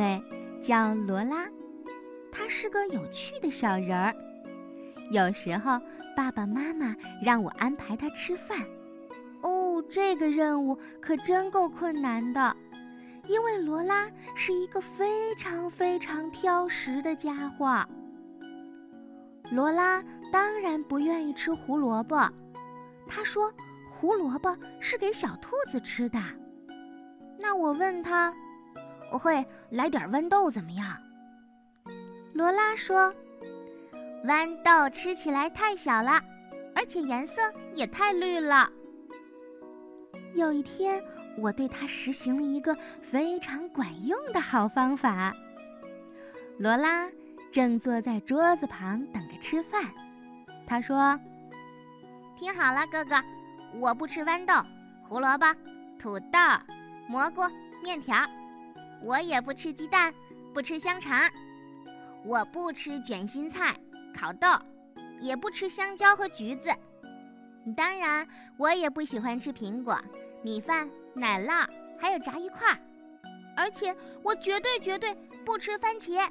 [0.00, 0.22] 妹
[0.62, 1.46] 叫罗拉，
[2.32, 4.16] 她是个有趣的小人儿。
[5.10, 5.78] 有时候
[6.16, 8.58] 爸爸妈妈让我安排她吃饭，
[9.42, 12.56] 哦，这个任务可真够困难的，
[13.26, 17.86] 因为罗拉是一个非常非常挑食的家伙。
[19.52, 22.26] 罗拉当然不愿意吃胡萝卜，
[23.06, 23.52] 她说
[23.86, 26.18] 胡萝卜是给小兔子吃的。
[27.38, 28.32] 那我问她，
[29.12, 30.96] 我会来点豌豆怎么样？
[32.34, 33.12] 罗拉说。
[34.22, 36.20] 豌豆吃起来太小了，
[36.74, 37.40] 而且颜色
[37.74, 38.70] 也太绿了。
[40.34, 41.02] 有一天，
[41.38, 45.32] 我对他实行了一个非常管用的好方法。
[46.58, 47.08] 罗拉
[47.50, 49.82] 正坐在桌子旁等着吃饭，
[50.66, 51.18] 他说
[52.36, 53.16] ：“听好了，哥哥，
[53.78, 54.52] 我不吃豌豆、
[55.08, 55.46] 胡萝卜、
[55.98, 56.38] 土豆、
[57.08, 57.40] 蘑菇、
[57.82, 58.18] 面条，
[59.02, 60.12] 我也不吃鸡蛋，
[60.52, 61.28] 不吃香肠，
[62.24, 63.74] 我不吃卷心菜。”
[64.12, 64.48] 烤豆，
[65.20, 66.68] 也不吃香蕉和橘子，
[67.76, 68.26] 当然
[68.58, 69.96] 我也不喜欢吃苹果、
[70.42, 72.78] 米饭、奶酪，还有炸鱼块，
[73.56, 75.14] 而且我绝对绝对
[75.46, 76.28] 不吃番茄，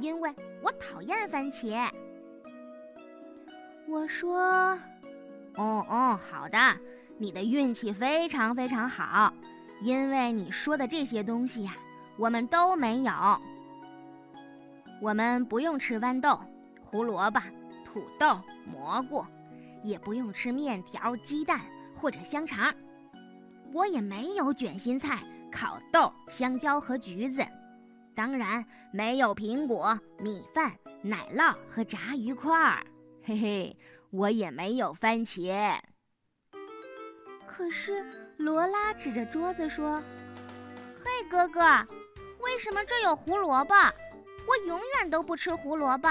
[0.00, 1.86] 因为我讨厌番茄。
[3.88, 4.38] 我说
[5.58, 6.58] ：“哦哦，好的，
[7.18, 9.34] 你的运气非常非常好，
[9.82, 11.74] 因为你说的这些东西呀，
[12.20, 13.12] 我们都没有。
[15.00, 16.38] 我们不用吃豌豆。”
[16.84, 17.40] 胡萝卜、
[17.84, 19.24] 土豆、蘑菇，
[19.84, 21.60] 也不用吃面条、鸡蛋
[21.94, 22.74] 或者香肠。
[23.72, 27.46] 我也没有卷心菜、烤豆、香蕉和橘子，
[28.12, 32.84] 当然没有苹果、米饭、奶酪和炸鱼块儿。
[33.22, 33.78] 嘿嘿，
[34.10, 35.78] 我也没有番茄。
[37.46, 38.04] 可是
[38.36, 40.02] 罗拉指着桌子说
[40.98, 41.60] ：“嘿，哥哥，
[42.50, 43.74] 为什么这有胡萝卜？
[44.46, 46.08] 我永远都不吃胡萝卜。”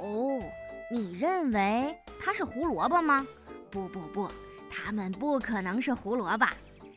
[0.00, 0.40] 哦，
[0.90, 3.26] 你认为它是胡萝卜吗？
[3.70, 4.26] 不不不，
[4.70, 6.46] 它们不可能是胡萝卜，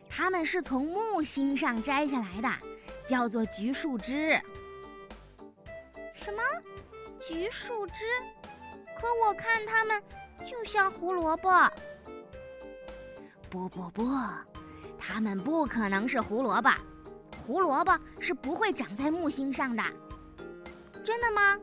[0.10, 2.50] 它们是从木星上摘下来的，
[3.06, 4.40] 叫做橘树枝。
[6.16, 6.42] 什么？
[7.28, 8.06] 橘树枝？
[8.98, 10.02] 可我看它们
[10.50, 11.70] 就像胡萝卜。
[13.50, 14.08] 不不不，
[14.98, 16.72] 它们不可能是胡萝卜，
[17.46, 19.84] 胡萝卜是不会长在木星上的。
[21.04, 21.58] 真的吗？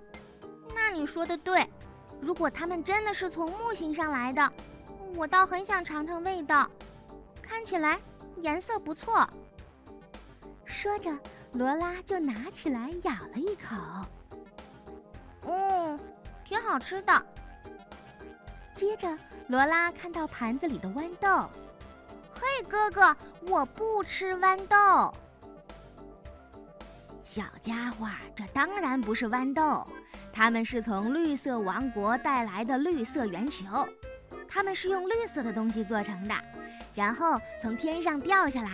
[0.75, 1.67] 那你说的对，
[2.21, 4.53] 如果它们真的是从木星上来的，
[5.15, 6.69] 我倒很想尝尝味道。
[7.41, 7.99] 看起来
[8.37, 9.29] 颜色不错。
[10.65, 11.17] 说着，
[11.53, 13.77] 罗拉就拿起来咬了一口。
[15.47, 15.99] 嗯，
[16.45, 17.27] 挺好吃的。
[18.75, 21.49] 接着，罗拉看到盘子里的豌豆。
[22.31, 23.17] 嘿，哥哥，
[23.49, 25.13] 我不吃豌豆。
[27.31, 29.87] 小家伙，这当然不是豌豆。
[30.33, 33.87] 它们是从绿色王国带来的绿色圆球，
[34.49, 36.35] 它们是用绿色的东西做成的，
[36.95, 38.71] 然后从天上掉下来。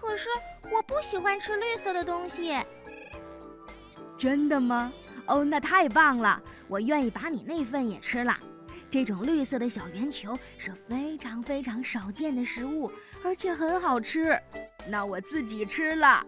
[0.00, 0.28] 可是
[0.70, 2.56] 我不喜欢吃绿色的东西。
[4.16, 4.92] 真的吗？
[5.26, 6.40] 哦，那太棒了！
[6.68, 8.38] 我愿意把你那份也吃了。
[8.90, 12.90] 这种绿色的小圆球是非常非常少见的食物，
[13.22, 14.40] 而且很好吃。
[14.88, 16.26] 那我自己吃了。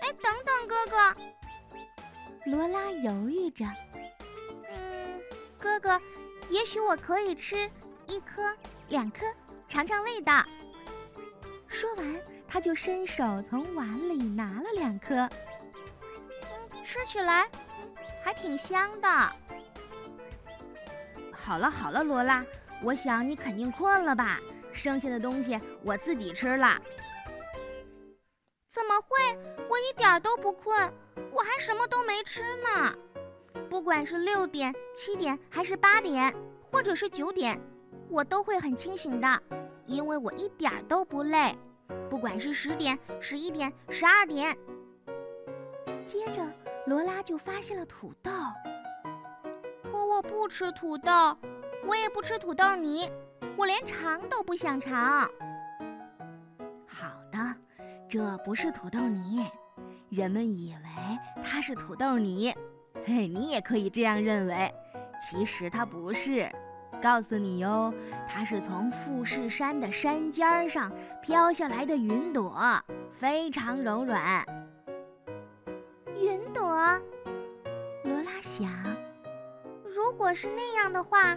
[0.00, 1.16] 哎，等等，哥哥。
[2.50, 3.64] 罗拉犹豫着，
[4.68, 5.20] 嗯，
[5.56, 6.00] 哥哥，
[6.50, 7.70] 也许我可以吃
[8.08, 8.42] 一颗、
[8.88, 9.24] 两颗，
[9.68, 10.44] 尝尝味道。
[11.68, 15.14] 说完，他就伸手从碗里拿了两颗，
[16.00, 17.48] 嗯，吃起来
[18.24, 19.32] 还挺香的。
[21.32, 22.44] 好了好了，罗拉，
[22.82, 24.38] 我想你肯定困了吧？
[24.72, 26.80] 剩下的东西我自己吃了。
[28.70, 29.38] 怎么会？
[29.68, 30.92] 我一点都不困。
[31.30, 32.94] 我还什么都没吃呢，
[33.68, 36.34] 不管是六点、七点还是八点，
[36.70, 37.58] 或者是九点，
[38.08, 39.42] 我都会很清醒的，
[39.86, 41.54] 因为我一点都不累。
[42.08, 44.56] 不管是十点、十一点、十二点。
[46.06, 46.42] 接着，
[46.86, 48.30] 罗拉就发现了土豆。
[49.92, 51.36] 可我不吃土豆，
[51.86, 53.10] 我也不吃土豆泥，
[53.58, 55.28] 我连尝都不想尝。
[56.86, 57.54] 好的，
[58.08, 59.46] 这不是土豆泥。
[60.08, 62.54] 人们以为它是土豆泥，
[63.04, 64.74] 嘿，你也可以这样认为。
[65.20, 66.50] 其实它不是，
[67.02, 67.92] 告诉你哟，
[68.26, 70.90] 它是从富士山的山尖上
[71.20, 74.42] 飘下来的云朵，非常柔软。
[76.18, 76.62] 云朵，
[78.04, 78.70] 罗拉想，
[80.22, 81.36] 如果是那样的话，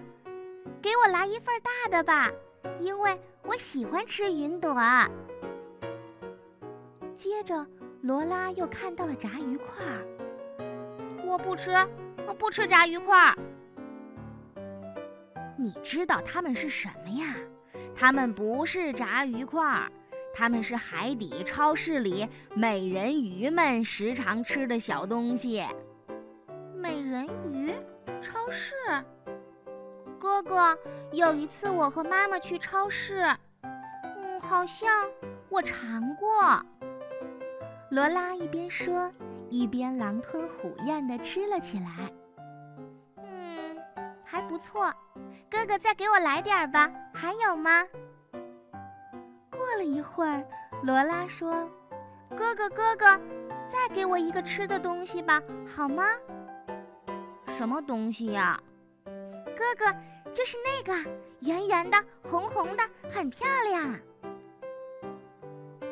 [0.79, 2.31] 给我来一份大的吧，
[2.79, 4.75] 因为我喜欢吃云朵。
[7.17, 7.65] 接着，
[8.03, 10.05] 罗拉又看到了炸鱼块儿。
[11.25, 11.71] 我不吃，
[12.27, 13.35] 我不吃炸鱼块儿。
[15.57, 17.35] 你知道它们是什么呀？
[17.95, 19.91] 它们不是炸鱼块儿，
[20.31, 25.63] 它们是海底超市里美人鱼们时常吃的小东西。
[26.85, 27.73] 美人鱼
[28.21, 28.75] 超市？
[30.19, 30.77] 哥哥，
[31.11, 33.25] 有一次我和妈妈去超市，
[33.63, 34.87] 嗯，好像
[35.49, 36.63] 我尝过。
[37.89, 39.11] 罗拉一边说，
[39.49, 42.07] 一边狼吞虎咽地吃了起来。
[43.17, 43.75] 嗯，
[44.23, 44.93] 还不错。
[45.49, 46.87] 哥哥，再给我来点儿吧。
[47.11, 47.83] 还有吗？
[49.49, 50.45] 过了一会儿，
[50.83, 51.67] 罗拉说
[52.37, 53.19] ：“哥哥，哥哥，
[53.65, 56.03] 再给我一个吃的东西吧，好吗？”
[57.47, 58.59] 什么东西呀？
[59.06, 59.86] 哥哥，
[60.33, 61.09] 就是那个
[61.42, 64.00] 圆圆的、红红的，很漂亮。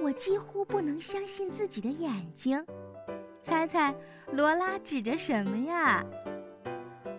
[0.01, 2.65] 我几乎不能相信自己的眼睛。
[3.41, 3.93] 猜猜，
[4.31, 6.03] 罗拉指着什么呀？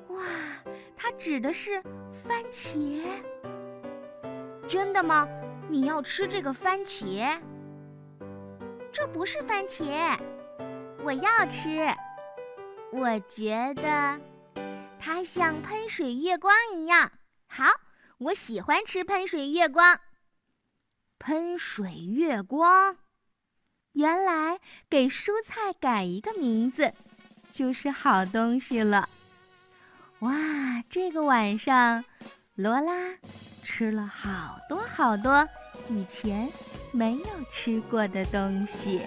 [0.09, 0.19] 哇，
[0.97, 1.83] 她指的是
[2.13, 3.03] 番茄。
[4.69, 5.29] 真的吗？
[5.69, 7.39] 你要吃这个番茄？
[8.93, 10.17] 这不是番茄，
[11.03, 11.87] 我要吃。
[12.97, 14.21] 我觉得
[15.01, 17.11] 它像喷水月光一样
[17.49, 17.65] 好，
[18.19, 19.99] 我喜欢吃喷水月光。
[21.19, 22.97] 喷水月光，
[23.95, 26.95] 原来给蔬菜改一个名字
[27.51, 29.09] 就是好东西了。
[30.21, 30.33] 哇，
[30.89, 32.05] 这个晚上，
[32.55, 33.19] 罗拉
[33.65, 35.49] 吃了好多好多
[35.89, 36.49] 以前
[36.93, 39.03] 没有吃过的东西。